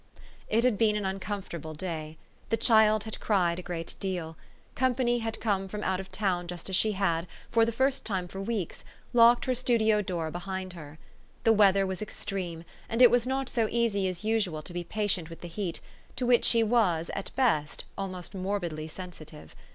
It 0.47 0.63
had 0.63 0.79
been 0.79 0.95
an 0.95 1.05
uncomfortable 1.05 1.75
day. 1.75 2.17
The 2.49 2.57
child 2.57 3.03
had 3.03 3.19
cried 3.19 3.59
a 3.59 3.61
great 3.61 3.93
deal. 3.99 4.35
Company 4.73 5.19
had 5.19 5.39
come 5.39 5.67
from 5.67 5.83
out 5.83 5.99
of 5.99 6.11
town 6.11 6.47
just 6.47 6.71
as 6.71 6.75
she 6.75 6.93
had, 6.93 7.27
for 7.51 7.65
the 7.65 7.71
first 7.71 8.03
time 8.03 8.27
for 8.27 8.41
weeks, 8.41 8.83
locked 9.13 9.45
her 9.45 9.53
studio 9.53 10.01
door 10.01 10.31
behind 10.31 10.73
her. 10.73 10.97
The 11.43 11.53
weather 11.53 11.85
was 11.85 12.01
extreme; 12.01 12.63
and 12.89 12.99
it 12.99 13.11
was 13.11 13.27
not 13.27 13.47
so 13.47 13.67
easy 13.69 14.07
as 14.07 14.23
usual 14.23 14.63
to 14.63 14.73
be 14.73 14.83
patient 14.83 15.29
with 15.29 15.41
the 15.41 15.47
heat, 15.47 15.81
to 16.15 16.25
which 16.25 16.45
she 16.45 16.63
was, 16.63 17.11
at 17.13 17.29
best, 17.35 17.85
almost 17.95 18.33
morbidly 18.33 18.87
sensitive. 18.87 19.55